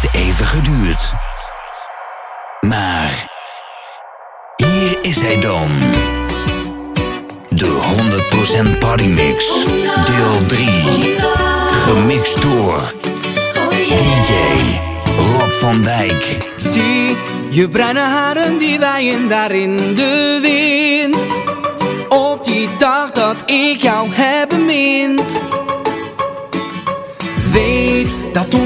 heeft 0.00 0.14
even 0.14 0.46
geduurd. 0.46 1.12
Maar 2.60 3.26
hier 4.56 4.98
is 5.02 5.20
hij 5.20 5.40
dan. 5.40 5.68
De 7.48 7.96
100% 8.74 8.78
Partymix, 8.78 9.64
deel 10.06 10.46
3. 10.46 10.68
Gemixt 11.70 12.42
door 12.42 12.92
DJ 13.88 14.32
Rob 15.16 15.50
van 15.50 15.82
Dijk. 15.82 16.50
Zie 16.56 17.16
je 17.50 17.68
bruine 17.68 18.00
haren 18.00 18.58
die 18.58 18.78
waaien 18.78 19.28
daar 19.28 19.50
in 19.50 19.76
de 19.76 20.38
wind. 20.42 21.24
Op 22.08 22.44
die 22.44 22.68
dag 22.78 23.10
dat 23.10 23.36
ik 23.46 23.82
jou 23.82 24.08
heb 24.10 24.47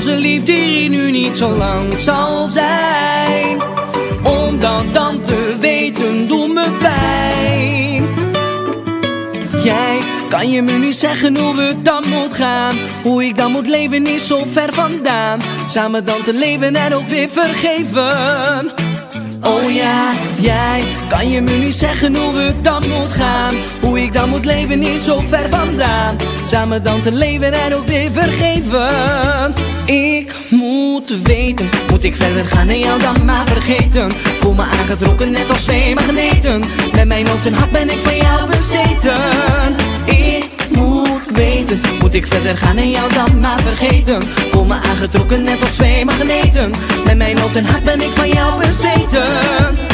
onze 0.03 0.17
liefde 0.17 0.53
hier 0.53 0.89
nu 0.89 1.11
niet 1.11 1.37
zo 1.37 1.51
lang 1.57 1.93
zal 1.99 2.47
zijn. 2.47 3.61
Om 4.23 4.59
dat 4.59 4.95
dan 4.95 5.23
te 5.23 5.57
weten 5.61 6.29
doet 6.29 6.55
me 6.55 6.71
pijn. 6.79 8.07
Jij 9.65 9.99
kan 10.29 10.51
je 10.51 10.63
me 10.63 10.73
niet 10.73 10.95
zeggen 10.95 11.37
hoe 11.39 11.55
we 11.55 11.83
dan 11.83 12.05
moet 12.09 12.35
gaan. 12.35 12.75
Hoe 13.03 13.25
ik 13.25 13.37
dan 13.37 13.53
moet 13.53 13.67
leven 13.67 14.07
is 14.07 14.27
zo 14.27 14.43
ver 14.47 14.73
vandaan. 14.73 15.41
Samen 15.69 16.05
dan 16.05 16.23
te 16.23 16.35
leven 16.35 16.75
en 16.75 16.95
ook 16.95 17.09
weer 17.09 17.29
vergeven. 17.29 18.73
Oh 19.43 19.73
ja, 19.73 20.11
jij 20.41 20.83
kan 21.09 21.31
je 21.31 21.41
me 21.41 21.53
niet 21.53 21.75
zeggen 21.75 22.17
hoe 22.17 22.33
we 22.33 22.53
dan 22.63 22.83
moet 22.89 23.13
gaan. 23.13 23.55
Hoe 23.81 24.03
ik 24.03 24.13
dan 24.13 24.29
moet 24.29 24.45
leven 24.45 24.83
is 24.83 25.05
zo 25.05 25.19
ver 25.27 25.51
vandaan. 25.51 26.17
Samen 26.47 26.83
dan 26.83 27.01
te 27.01 27.13
leven 27.13 27.53
en 27.53 27.75
ook 27.75 27.87
weer 27.87 28.11
vergeven. 28.11 29.71
Ik 29.85 30.35
moet 30.51 31.23
weten, 31.23 31.69
moet 31.91 32.05
ik 32.05 32.17
verder 32.17 32.47
gaan 32.47 32.69
en 32.69 32.79
jou 32.79 33.01
dan 33.01 33.25
maar 33.25 33.47
vergeten. 33.47 34.11
Voel 34.41 34.55
me 34.55 34.63
aangetrokken 34.63 35.31
net 35.31 35.51
als 35.51 35.63
twee 35.63 35.95
magneten. 35.95 36.61
Met 36.95 37.07
mijn 37.07 37.29
hoofd 37.29 37.47
en 37.47 37.55
hart 37.55 37.71
ben 37.71 37.91
ik 37.91 37.99
van 38.03 38.17
jou 38.17 38.47
bezeten. 38.51 39.15
Ik 40.05 40.49
moet 40.73 41.31
weten, 41.33 41.81
moet 41.99 42.15
ik 42.15 42.27
verder 42.27 42.57
gaan 42.57 42.77
en 42.77 42.91
jou 42.91 43.13
dan 43.13 43.41
maar 43.41 43.61
vergeten. 43.61 44.23
Voel 44.51 44.65
me 44.65 44.75
aangetrokken 44.75 45.43
net 45.43 45.61
als 45.61 45.75
twee 45.75 46.05
magneten. 46.05 46.71
Met 47.05 47.17
mijn 47.17 47.39
hoofd 47.39 47.57
en 47.57 47.65
hart 47.65 47.85
ben 47.85 48.01
ik 48.01 48.11
van 48.15 48.29
jou 48.29 48.59
bezeten. 48.59 49.92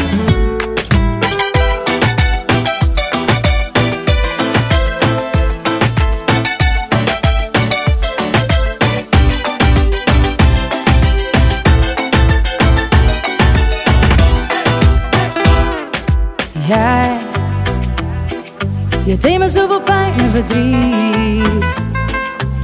Je 19.08 19.16
deed 19.16 19.38
me 19.38 19.48
zoveel 19.48 19.80
pijn 19.80 20.12
en 20.12 20.30
verdriet. 20.30 21.74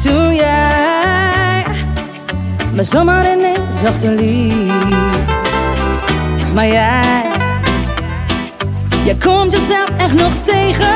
Toen 0.02 0.34
jij 0.34 1.64
me 2.72 2.84
zomaar 2.84 3.32
ineens 3.32 4.02
lied. 4.02 4.72
Maar 6.54 6.66
jij, 6.66 7.22
jij 9.04 9.14
komt 9.14 9.52
jezelf 9.52 9.88
echt 9.96 10.14
nog 10.14 10.32
tegen. 10.42 10.94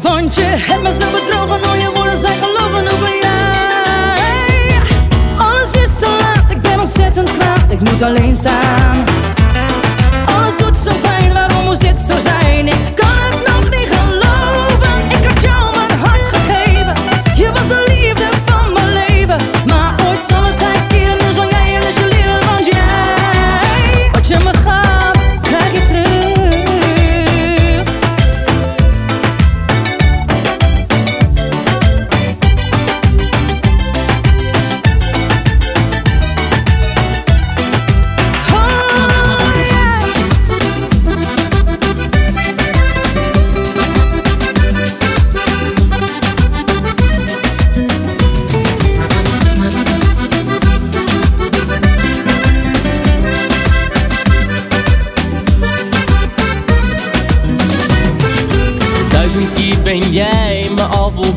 Want 0.00 0.34
je 0.34 0.42
hebt 0.44 0.82
me 0.82 0.92
zo 0.92 1.10
bedrogen, 1.10 1.68
al 1.68 1.74
je 1.74 1.90
woorden 1.94 2.18
zijn 2.18 2.38
gelogen, 2.38 2.84
ben 2.84 3.18
jij. 3.20 4.78
Alles 5.36 5.72
is 5.72 5.98
te 5.98 6.16
laat, 6.20 6.50
ik 6.50 6.62
ben 6.62 6.80
ontzettend 6.80 7.32
kwaad, 7.32 7.64
ik 7.68 7.80
moet 7.80 8.02
alleen 8.02 8.36
staan. 8.36 9.04
Alles 10.26 10.56
doet 10.56 10.76
zo 10.76 10.92
pijn, 11.02 11.32
waarom 11.32 11.64
moest 11.64 11.80
dit 11.80 11.98
zo 11.98 12.18
zijn? 12.18 12.68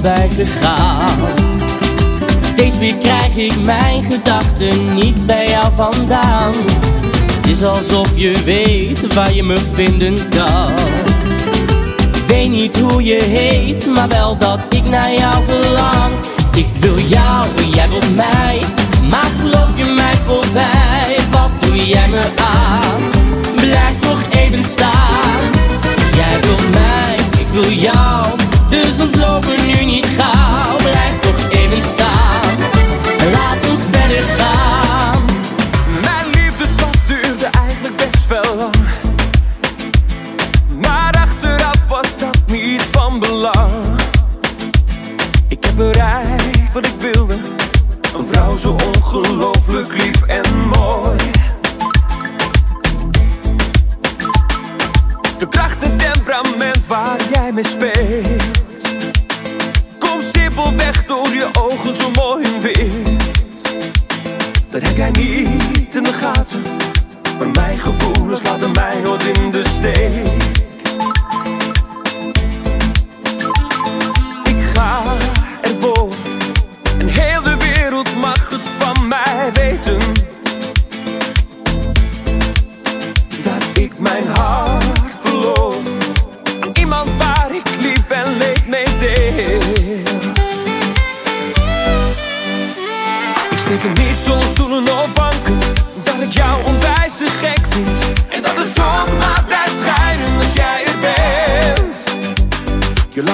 Voorbij 0.03 0.29
gegaan. 0.35 1.17
Steeds 2.45 2.77
weer 2.77 2.95
krijg 2.97 3.35
ik 3.35 3.61
mijn 3.61 4.03
gedachten 4.11 4.93
niet 4.93 5.25
bij 5.25 5.49
jou 5.49 5.65
vandaan. 5.75 6.53
Het 7.35 7.47
is 7.47 7.63
alsof 7.63 8.09
je 8.15 8.41
weet 8.45 9.13
waar 9.13 9.33
je 9.33 9.43
me 9.43 9.57
vinden 9.73 10.29
kan. 10.29 10.73
Ik 12.13 12.23
weet 12.27 12.49
niet 12.49 12.79
hoe 12.79 13.03
je 13.03 13.23
heet, 13.23 13.85
maar 13.85 14.07
wel 14.07 14.37
dat 14.37 14.59
ik 14.69 14.83
naar 14.83 15.13
jou 15.13 15.43
verlang. 15.45 16.13
Ik 16.55 16.67
wil 16.79 16.99
jou 16.99 17.45
jij 17.73 17.89
wilt 17.89 18.15
mij, 18.15 18.61
maar 19.09 19.31
geloof 19.39 19.71
je 19.75 19.93
mij 19.95 20.15
voorbij? 20.25 21.17
Wat 21.31 21.51
doe 21.61 21.85
jij 21.87 22.09
me 22.09 22.21
aan? 22.35 23.01
Blijf 23.55 23.95
nog 24.01 24.19
even 24.29 24.63
staan. 24.63 25.39
Jij 26.15 26.39
wil 26.41 26.69
mij, 26.71 27.15
ik 27.39 27.47
wil 27.47 27.71
jou, 27.71 28.25
dus 28.73 28.99
ontlopen 28.99 29.65
nu 29.65 29.85
niet 29.85 30.07
gauw. 30.17 30.75
Blijf 30.77 31.19
toch 31.19 31.49
even 31.49 31.83
staan, 31.83 32.57
laat 33.31 33.69
ons 33.69 33.81
verder 33.91 34.23
gaan. 34.23 35.21
Mijn 36.01 36.25
liefdespad 36.25 36.97
duurde 37.07 37.45
eigenlijk 37.45 37.95
best 37.95 38.27
wel 38.27 38.55
lang. 38.57 38.75
Maar 40.81 41.13
achteraf 41.13 41.87
was 41.87 42.17
dat 42.17 42.41
niet 42.47 42.81
van 42.91 43.19
belang. 43.19 43.71
Ik 45.47 45.63
heb 45.65 45.75
bereikt 45.75 46.73
wat 46.73 46.85
ik 46.85 46.95
wilde. 46.99 47.33
Een 48.17 48.27
vrouw 48.31 48.55
zo 48.55 48.75
ongelooflijk 48.95 49.93
lief 49.93 50.21
en 50.21 50.42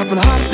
Je 0.10 0.16
laat 0.16 0.49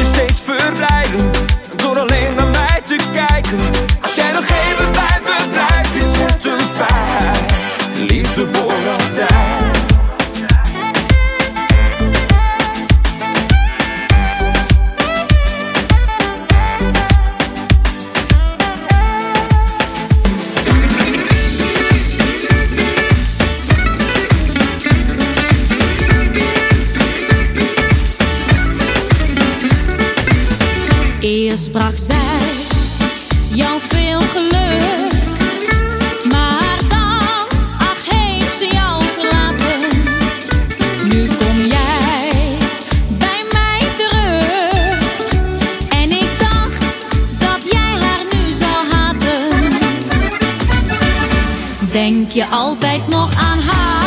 je 52.36 52.46
altijd 52.46 53.08
nog 53.08 53.30
aan 53.36 53.60
haar? 53.60 54.05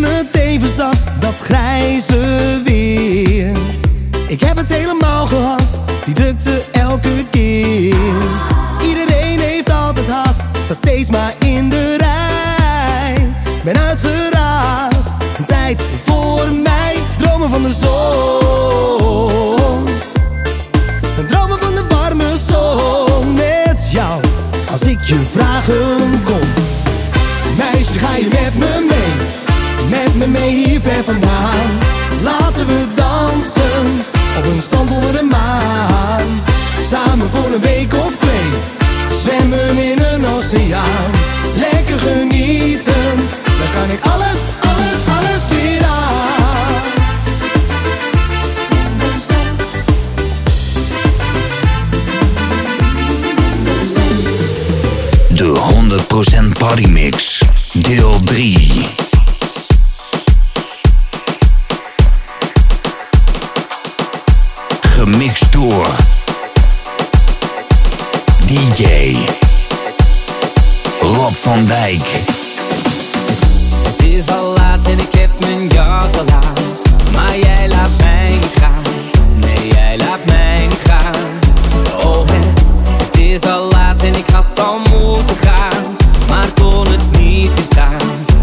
Ben 0.00 0.16
het 0.16 0.36
even 0.36 0.68
zat, 0.68 0.96
dat 1.18 1.40
grijze 1.40 2.60
weer. 2.64 3.56
Ik 4.26 4.40
heb 4.40 4.56
het 4.56 4.72
helemaal 4.72 5.26
gehad, 5.26 5.80
die 6.04 6.14
drukte 6.14 6.62
elke 6.72 7.24
keer. 7.30 7.94
Iedereen 8.82 9.40
heeft 9.40 9.72
altijd 9.72 10.08
haast, 10.08 10.40
staat 10.62 10.76
steeds 10.76 11.10
maar 11.10 11.34
in 11.38 11.68
de 11.68 11.96
rij. 11.96 13.28
Ben 13.64 13.78
uitgeraasd, 13.78 15.12
een 15.38 15.44
tijd 15.44 15.82
voor 16.04 16.52
mij. 16.52 16.96
Dromen 17.16 17.50
van 17.50 17.62
de 17.62 17.72
zon. 17.72 17.98
Dromen 21.26 21.58
van 21.58 21.74
de 21.74 21.84
warme 21.88 22.38
zon 22.48 23.34
met 23.34 23.88
jou. 23.90 24.20
Als 24.70 24.82
ik 24.82 25.00
je 25.00 25.20
vragen 25.30 26.22
kon. 26.24 26.40
Meisje, 27.58 27.98
ga 27.98 28.16
je 28.16 28.28
met 28.30 28.58
me? 28.58 28.89
Me 30.20 30.26
mee 30.26 30.64
hier 30.64 30.80
ver 30.80 31.04
vandaan. 31.04 31.70
Laten 32.22 32.66
we 32.66 32.84
dansen 32.94 34.04
op 34.38 34.44
een 34.44 34.62
strand 34.62 34.90
onder 34.90 35.12
de 35.12 35.22
maan. 35.22 36.26
Samen 36.90 37.30
voor 37.30 37.54
een 37.54 37.60
week 37.60 37.94
of 37.94 38.16
twee. 38.16 38.50
Zwemmen 39.22 39.78
in 39.78 39.98
een 39.98 40.26
oceaan. 40.26 41.10
Lekker 41.56 41.98
genieten. 41.98 43.16
Dan 43.44 43.70
kan 43.72 43.90
ik 43.90 44.00
alles, 44.02 44.36
alles, 44.60 45.00
alles 45.18 45.48
weer 45.48 45.84
aan. 45.84 46.82
De 55.28 55.54
100% 56.52 56.58
Partymix, 56.58 57.42
deel 57.72 58.20
3. 58.24 59.09
Van 71.34 71.64
Dijk. 71.64 72.06
Het 73.82 74.02
is 74.02 74.28
al 74.28 74.52
laat 74.56 74.86
en 74.86 74.98
ik 74.98 75.14
heb 75.18 75.30
mijn 75.40 75.66
jas 75.68 76.12
al 76.18 76.34
aan. 76.34 76.54
Maar 77.12 77.38
jij 77.38 77.68
laat 77.68 77.90
mij 77.98 78.38
gaan. 78.54 78.82
Nee, 79.34 79.68
jij 79.68 79.96
laat 79.98 80.24
mij 80.26 80.68
gaan. 80.84 81.14
Oh, 82.04 82.24
het, 82.26 83.18
is 83.18 83.42
al 83.42 83.68
laat 83.70 84.02
en 84.02 84.14
ik 84.14 84.30
had 84.32 84.60
al 84.60 84.78
moeten 84.78 85.36
gaan. 85.36 85.96
Maar 86.28 86.46
kon 86.60 86.86
het 86.86 87.18
niet 87.18 87.54
weerstaan. 87.54 87.98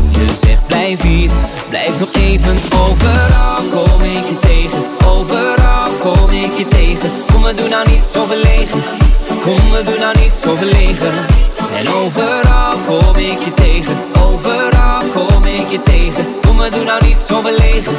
Je 0.09 0.27
zegt 0.45 0.67
blijf 0.67 1.01
hier, 1.01 1.29
blijf 1.69 1.99
nog 1.99 2.13
even. 2.13 2.55
Overal 2.89 3.61
kom 3.71 4.01
ik 4.01 4.27
je 4.29 4.37
tegen. 4.39 4.83
Overal 5.07 5.91
kom 5.99 6.29
ik 6.29 6.57
je 6.57 6.67
tegen. 6.67 7.11
Kom, 7.33 7.43
we 7.43 7.53
doen 7.53 7.69
nou 7.69 7.89
niet 7.89 8.03
zo 8.03 8.25
verlegen. 8.25 8.83
Kom, 9.41 9.71
we 9.71 9.81
doen 9.83 9.99
nou 9.99 10.19
niet 10.19 10.33
zo 10.33 10.55
verlegen. 10.55 11.25
En 11.75 11.93
overal 11.93 12.77
kom 12.85 13.15
ik 13.15 13.39
je 13.39 13.53
tegen. 13.53 13.97
Overal 14.23 15.01
kom 15.13 15.45
ik 15.45 15.69
je 15.69 15.81
tegen. 15.83 16.25
Kom, 16.41 16.57
we 16.57 16.69
doen 16.69 16.85
nou 16.85 17.05
niet 17.05 17.17
zo 17.27 17.41
verlegen. 17.41 17.97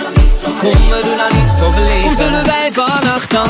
Kom, 0.61 0.70
we 0.70 1.00
doen 1.03 1.17
nou 1.17 1.35
niet 1.35 1.53
zo 1.59 1.70
verlegen. 1.70 2.03
Kom, 2.03 2.17
zullen 2.17 2.44
wij 2.44 2.70
vannacht 2.73 3.31
dan 3.31 3.47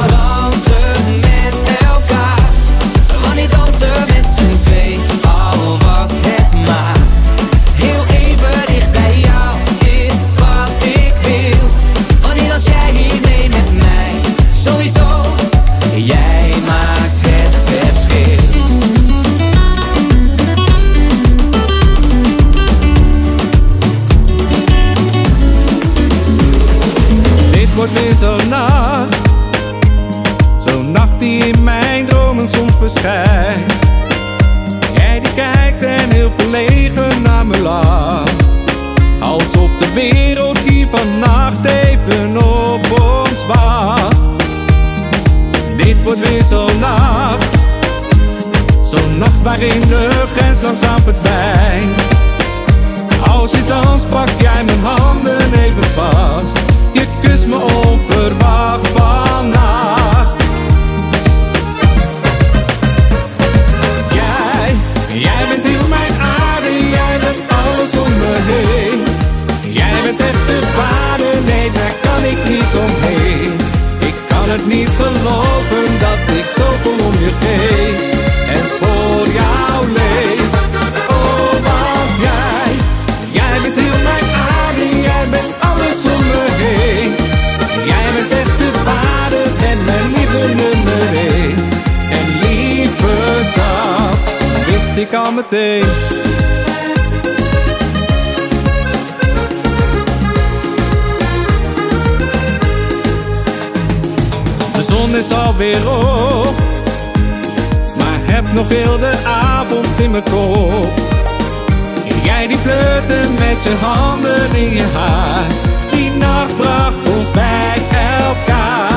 Jij 112.23 112.47
die 112.47 112.59
flirte 112.59 113.29
met 113.39 113.65
je 113.65 113.75
handen 113.81 114.55
in 114.55 114.73
je 114.73 114.85
haar. 114.95 115.47
Die 115.91 116.11
nacht 116.11 116.57
bracht 116.57 117.17
ons 117.17 117.31
bij 117.31 117.75
elkaar 118.19 118.88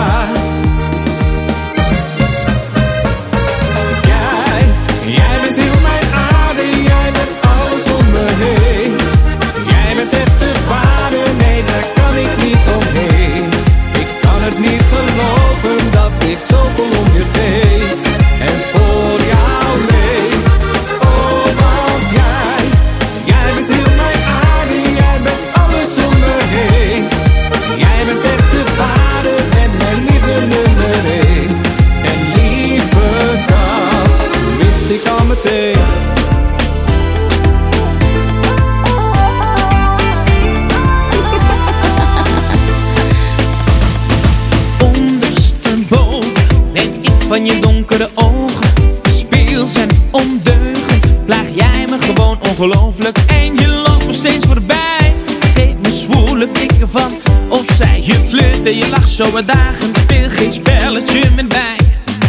van 47.31 47.45
je 47.45 47.59
donkere 47.59 48.09
ogen. 48.15 48.73
Speels 49.09 49.75
en 49.75 49.89
ondeugend, 50.11 51.25
plaag 51.25 51.47
jij 51.53 51.85
me 51.89 51.97
gewoon 51.99 52.39
ongelooflijk. 52.49 53.17
En 53.27 53.55
je 53.55 53.67
loopt 53.67 54.05
me 54.05 54.13
steeds 54.13 54.45
voorbij, 54.45 55.13
geef 55.53 55.73
me 55.81 55.91
zwoele 55.91 56.51
tikken 56.51 56.89
van 56.89 57.11
opzij. 57.49 58.01
Je 58.03 58.13
flirt 58.13 58.65
en 58.65 58.77
je 58.77 58.89
lacht 58.89 59.09
zo 59.09 59.35
uitdagend, 59.35 59.97
speel 59.97 60.29
geen 60.29 60.53
spelletje 60.53 61.29
met 61.35 61.51
mij. 61.51 61.77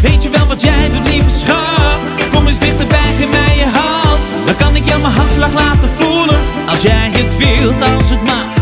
Weet 0.02 0.23
je 0.23 0.30
wel 0.30 0.47
wat 0.47 0.62
jij 0.62 0.88
doet, 0.88 1.09
lieve 1.09 1.30
schat? 1.30 2.00
Kom 2.32 2.47
eens 2.47 2.59
dichterbij, 2.59 3.12
geef 3.18 3.30
mij 3.30 3.56
je 3.56 3.66
hand. 3.73 4.21
Dan 4.44 4.56
kan 4.56 4.76
ik 4.76 4.87
jou 4.87 5.00
mijn 5.00 5.14
hartslag 5.14 5.52
laten 5.52 5.88
voelen, 5.99 6.40
als 6.66 6.82
jij 6.82 7.11
het 7.12 7.37
wilt, 7.37 7.82
als 7.82 8.11
het 8.11 8.23
mag. 8.23 8.62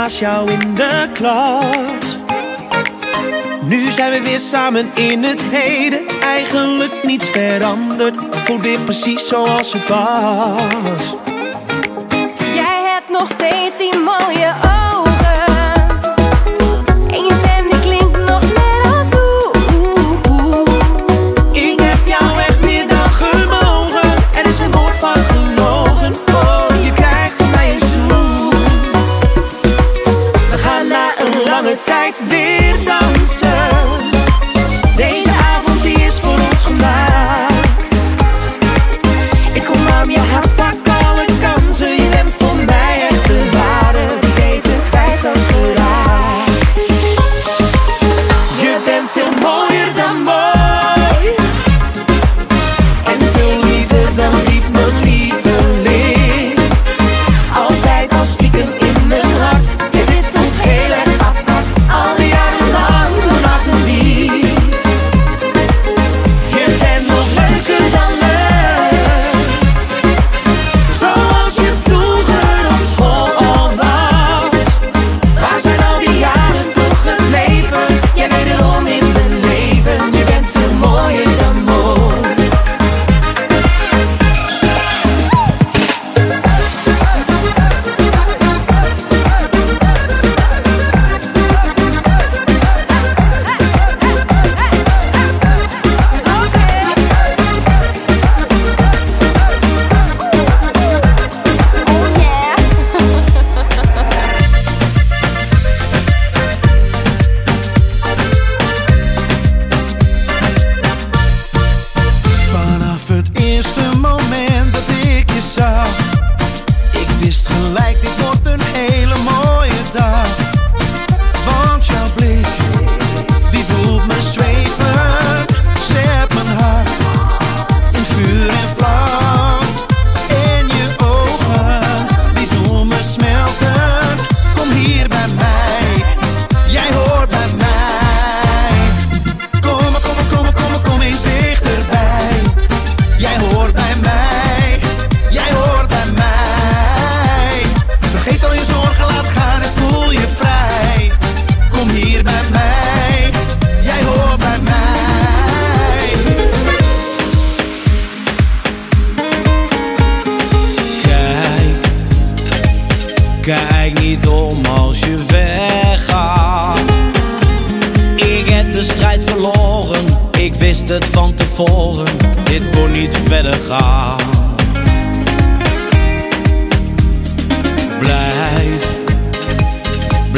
naast 0.00 0.18
jou 0.18 0.50
in 0.50 0.74
de 0.74 1.08
klas. 1.12 2.18
Nu 3.60 3.90
zijn 3.90 4.10
we 4.12 4.22
weer 4.22 4.38
samen 4.38 4.90
in 4.94 5.24
het 5.24 5.40
heden. 5.42 6.00
Eigenlijk 6.20 7.04
niets 7.04 7.28
veranderd. 7.28 8.16
Voel 8.30 8.60
weer 8.60 8.80
precies 8.80 9.28
zoals 9.28 9.72
het 9.72 9.88
was. 9.88 11.14
Jij 12.54 12.82
hebt 12.94 13.08
nog 13.08 13.28
steeds 13.28 13.76
die 13.78 13.98
mooie 13.98 14.54
ogen. 14.62 14.69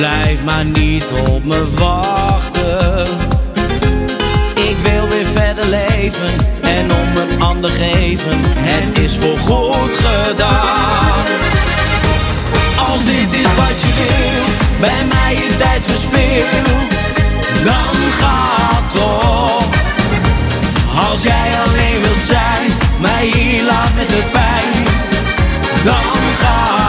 Blijf 0.02 0.44
maar 0.44 0.64
niet 0.64 1.04
op 1.30 1.44
me 1.44 1.64
wachten. 1.74 3.18
Ik 4.54 4.76
wil 4.82 5.08
weer 5.08 5.26
verder 5.34 5.68
leven 5.68 6.32
en 6.62 6.92
om 6.92 7.16
een 7.16 7.42
ander 7.42 7.70
geven. 7.70 8.40
Het 8.56 8.98
is 8.98 9.16
voor 9.18 9.38
goed 9.38 9.96
gedaan. 9.96 11.24
Als 12.90 13.04
dit 13.04 13.32
is 13.32 13.54
wat 13.56 13.80
je 13.80 13.92
wil, 13.94 14.44
bij 14.80 15.04
mij 15.08 15.34
je 15.34 15.56
tijd 15.56 15.86
verspeel, 15.86 16.46
dan 17.64 17.94
gaat 18.18 18.94
toch. 18.94 19.64
Als 21.10 21.22
jij 21.22 21.50
alleen 21.66 22.00
wilt 22.00 22.26
zijn, 22.26 22.70
mij 23.00 23.26
hier 23.26 23.62
laat 23.62 23.94
met 23.96 24.08
de 24.08 24.22
pijn, 24.32 24.84
dan 25.84 26.16
gaat 26.40 26.81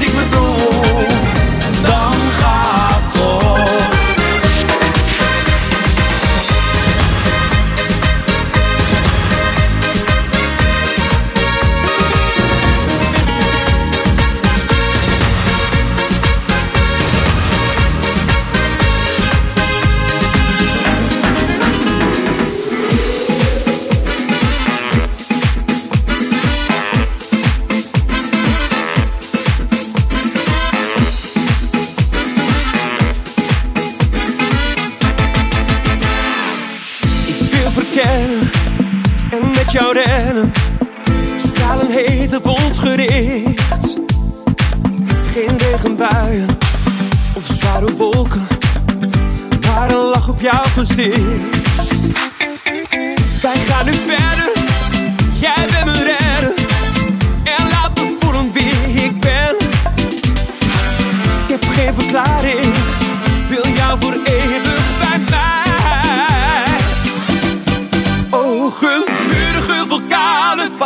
Atlantic 0.00 0.16
with 0.16 0.30
the. 0.30 1.07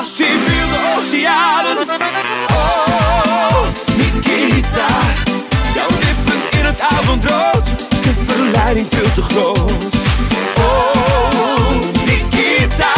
was 0.02 0.20
in 0.20 0.44
de 0.44 0.94
oceanen. 0.96 1.76
Oh, 2.50 3.62
Nikita, 3.96 4.86
jouw 5.74 5.88
lippen 5.88 6.58
in 6.58 6.64
het 6.64 6.80
avondrood, 6.80 7.68
de 8.02 8.14
verleiding 8.26 8.86
veel 8.90 9.12
te 9.12 9.22
groot. 9.22 9.94
Oh, 10.58 11.70
Nikita, 12.06 12.92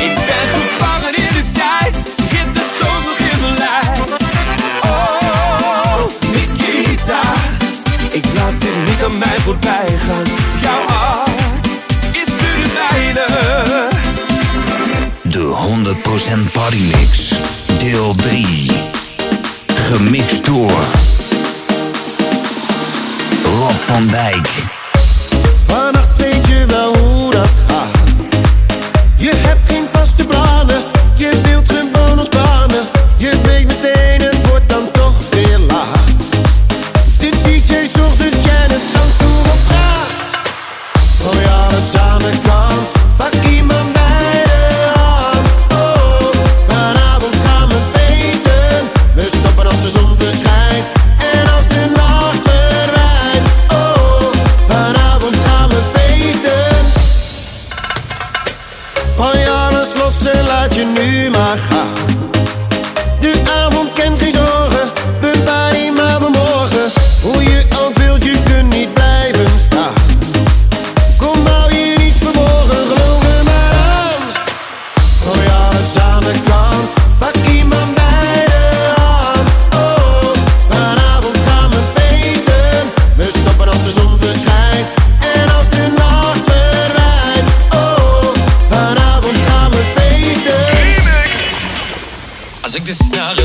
ik 0.00 0.14
ben 0.14 0.46
gevangen 0.54 1.14
in 1.14 1.32
de 1.34 1.44
tijd, 1.52 1.94
dit 2.30 2.52
bestond 2.52 3.04
nog 3.04 3.18
in 3.18 3.40
mijn 3.40 3.58
lijn. 3.58 4.00
Oh, 4.82 6.00
Nikita, 6.32 7.20
ik 8.10 8.24
laat 8.34 8.60
dit 8.60 8.76
niet 8.88 9.04
aan 9.04 9.18
mij 9.18 9.38
voorbij 9.44 9.98
gaan. 10.06 10.26
Jouw 10.60 11.01
Procent 15.94 16.52
Party 16.52 16.76
Bodymix, 16.76 17.34
deel 17.78 18.14
3. 18.14 18.70
Gemixt 19.74 20.44
door 20.44 20.84
Rob 23.44 23.70
van 23.70 24.06
Dijk. 24.06 24.48
Vannacht 25.66 26.16
weet 26.16 26.46
je 26.46 26.64
wel 26.66 26.91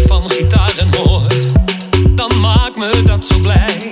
van 0.06 0.30
gitaren 0.30 0.96
hoort, 0.98 1.52
dan 2.16 2.40
maakt 2.40 2.76
me 2.76 3.04
dat 3.06 3.26
zo 3.26 3.40
blij. 3.40 3.90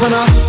vanaf 0.00 0.39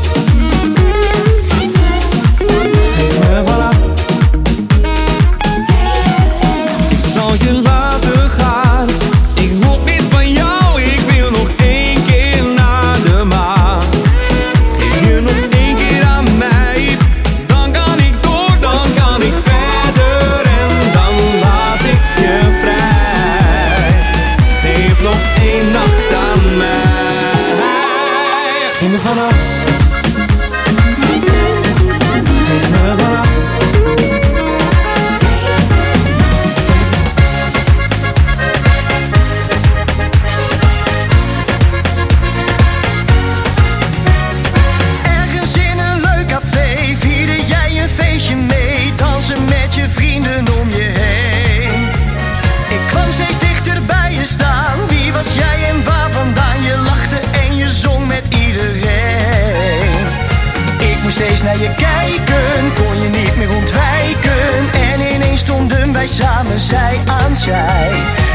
meer 63.48 64.72
En 64.72 65.14
ineens 65.14 65.40
stonden 65.40 65.94
wij 65.94 66.08
samen 66.08 66.60
zij 66.60 67.00
aan 67.06 67.36
zij. 67.36 67.90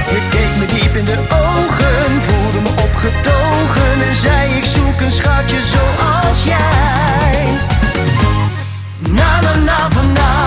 Je 0.08 0.20
keek 0.30 0.58
me 0.58 0.80
diep 0.80 0.96
in 0.96 1.04
de 1.04 1.18
ogen, 1.28 2.20
voelde 2.20 2.60
me 2.60 2.82
opgetogen. 2.82 4.08
En 4.08 4.14
zei 4.14 4.54
ik 4.54 4.64
zoek 4.64 5.00
een 5.00 5.10
schatje 5.10 5.58
zoals 5.62 6.44
jij. 6.44 7.46
Na 9.10 9.40
na 9.40 9.54
na 9.54 9.90
vanavond 9.90 10.45